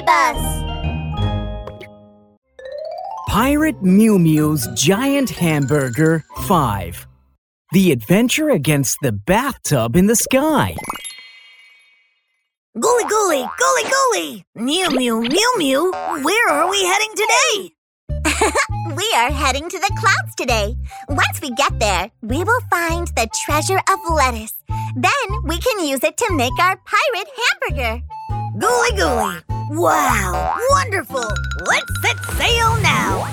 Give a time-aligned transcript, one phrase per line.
[0.00, 0.64] Mystery Bus!
[3.28, 7.06] Pirate Miumiu's Giant Hamburger 5.
[7.72, 10.74] The Adventure Against the Bathtub in the Sky.
[12.76, 14.44] Gooly gooly, gooly gooly!
[14.54, 15.92] Mew mew, mew mew!
[15.92, 17.70] Where are we heading today?
[18.96, 20.74] We are heading to the clouds today.
[21.08, 24.52] Once we get there, we will find the treasure of lettuce.
[24.96, 27.28] Then we can use it to make our pirate
[27.70, 28.02] hamburger.
[28.58, 29.49] Gooly gooly!
[29.70, 31.24] Wow, wonderful!
[31.60, 33.32] Let's set sail now!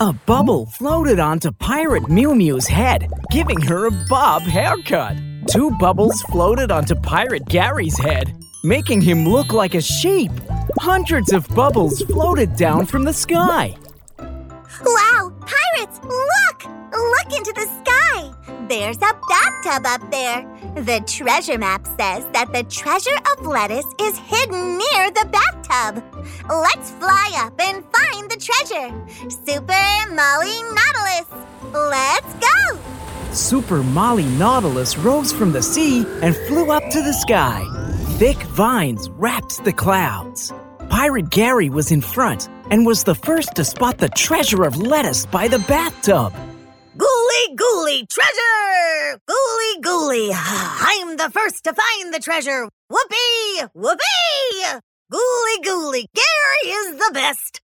[0.00, 5.16] A bubble floated onto Pirate Miumiu's head, giving her a bob haircut.
[5.48, 10.32] Two bubbles floated onto Pirate Gary's head, making him look like a sheep.
[10.80, 13.76] Hundreds of bubbles floated down from the sky.
[14.18, 16.64] Wow, pirates, look!
[16.92, 17.79] Look into the sky.
[18.70, 20.42] There's a bathtub up there.
[20.76, 26.04] The treasure map says that the treasure of lettuce is hidden near the bathtub.
[26.48, 28.94] Let's fly up and find the treasure.
[29.28, 31.26] Super Molly Nautilus.
[31.74, 33.32] Let's go!
[33.32, 37.66] Super Molly Nautilus rose from the sea and flew up to the sky.
[38.20, 40.52] Thick vines wrapped the clouds.
[40.88, 45.26] Pirate Gary was in front and was the first to spot the treasure of lettuce
[45.26, 46.32] by the bathtub.
[47.30, 49.20] Gooly gooly, treasure!
[49.28, 52.68] Gooly gooly, I'm the first to find the treasure!
[52.88, 53.68] Whoopee!
[53.72, 54.80] Whoopee!
[55.12, 57.60] Gooly gooly, Gary is the best!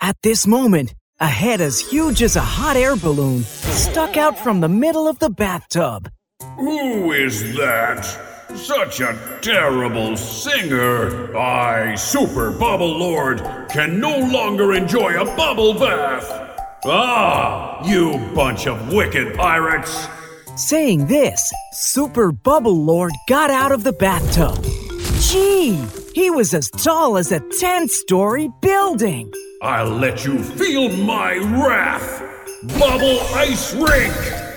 [0.00, 4.60] At this moment, a head as huge as a hot air balloon stuck out from
[4.60, 6.10] the middle of the bathtub.
[6.56, 8.04] Who is that?
[8.56, 11.36] Such a terrible singer.
[11.36, 16.59] I, Super Bubble Lord, can no longer enjoy a bubble bath.
[16.86, 20.08] Ah, you bunch of wicked pirates.
[20.56, 24.64] Saying this, Super Bubble Lord got out of the bathtub.
[25.20, 25.78] Gee,
[26.14, 29.30] he was as tall as a 10 story building.
[29.60, 32.22] I'll let you feel my wrath.
[32.78, 34.49] Bubble Ice Rink.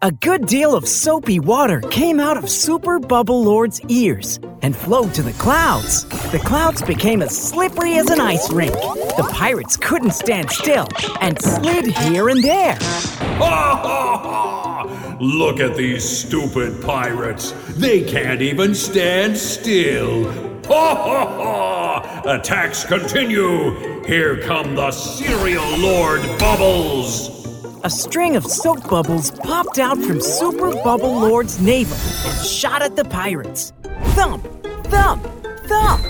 [0.00, 5.12] A good deal of soapy water came out of Super Bubble Lord's ears and flowed
[5.14, 6.04] to the clouds.
[6.30, 8.74] The clouds became as slippery as an ice rink.
[8.74, 10.86] The pirates couldn't stand still
[11.20, 12.76] and slid here and there.
[12.76, 15.16] Ha ha ha!
[15.20, 17.52] Look at these stupid pirates.
[17.70, 20.30] They can't even stand still.
[20.66, 22.22] Ha ha ha!
[22.24, 24.04] Attacks continue.
[24.04, 27.47] Here come the Cereal Lord Bubbles.
[27.84, 31.96] A string of soap bubbles popped out from Super Bubble Lord's navel
[32.28, 33.72] and shot at the pirates.
[34.14, 34.44] Thump,
[34.86, 35.22] thump,
[35.66, 36.02] thump.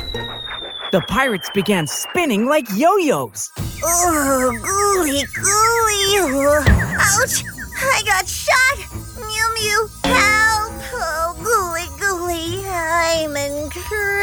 [0.92, 3.50] The pirates began spinning like yo yo's.
[3.84, 6.68] Oh, gooly gooly!
[6.98, 7.44] Ouch!
[7.76, 8.78] I got shot!
[9.18, 10.72] Miumiu, help!
[10.94, 12.66] Oh, gooly gooly!
[12.66, 14.17] I'm incredibly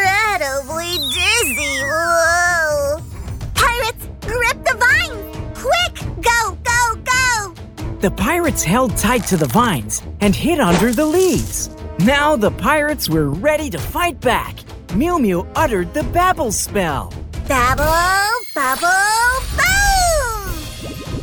[8.05, 11.71] The pirates held tight to the vines and hid under the leaves.
[11.97, 14.57] Now the pirates were ready to fight back.
[14.89, 17.11] Miumiu uttered the babble spell.
[17.47, 20.53] Bubble, bubble, boom!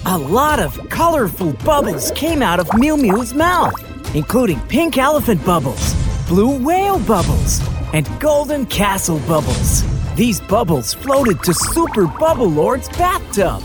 [0.06, 3.76] A lot of colorful bubbles came out of Miumiu's mouth,
[4.16, 5.94] including pink elephant bubbles,
[6.26, 7.60] blue whale bubbles,
[7.92, 9.84] and golden castle bubbles.
[10.16, 13.62] These bubbles floated to Super Bubble Lord's bathtub.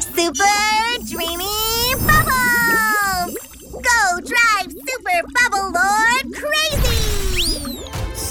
[0.00, 0.44] Super
[1.06, 1.53] Dreamy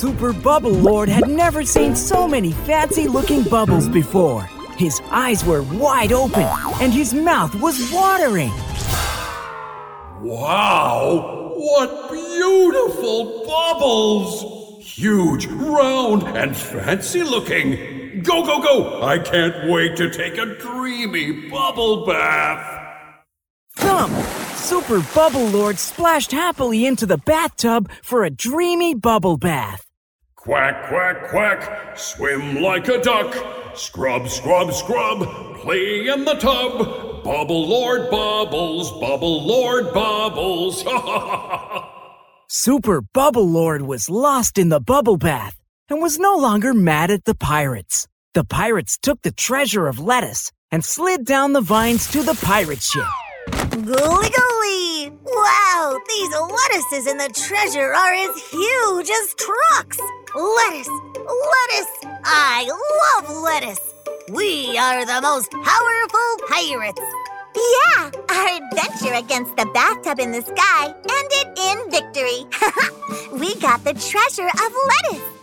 [0.04, 4.42] Super Bubble Lord had never seen so many fancy looking bubbles before.
[4.76, 6.44] His eyes were wide open
[6.82, 8.52] and his mouth was watering.
[10.20, 11.54] Wow!
[11.56, 14.84] What beautiful bubbles!
[14.86, 18.24] Huge, round, and fancy looking.
[18.24, 19.04] Go, go, go!
[19.04, 23.14] I can't wait to take a dreamy bubble bath.
[23.78, 24.12] Thump!
[24.58, 29.90] Super Bubble Lord splashed happily into the bathtub for a dreamy bubble bath.
[30.44, 33.34] Quack, quack, quack, swim like a duck.
[33.78, 35.20] Scrub, scrub, scrub,
[35.62, 37.24] play in the tub.
[37.24, 40.84] Bubble Lord Bubbles, Bubble Lord Bubbles.
[42.50, 45.58] Super Bubble Lord was lost in the bubble bath
[45.90, 48.10] and was no longer mad at the pirates.
[48.34, 52.82] The pirates took the treasure of lettuce and slid down the vines to the pirate
[52.82, 53.08] ship.
[53.70, 54.93] Gooly gooly!
[55.36, 59.98] Wow, these lettuces in the treasure are as huge as trucks!
[60.36, 60.90] Lettuce!
[61.18, 61.94] Lettuce!
[62.24, 63.94] I love lettuce!
[64.30, 67.02] We are the most powerful pirates!
[67.56, 72.46] Yeah, our adventure against the bathtub in the sky ended in victory.
[73.40, 75.34] we got the treasure of lettuce.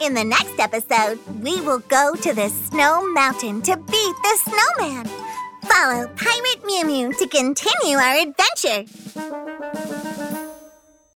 [0.00, 5.08] In the next episode, we will go to the Snow Mountain to beat the snowman.
[5.64, 9.53] Follow Pirate Miumiu to continue our adventure.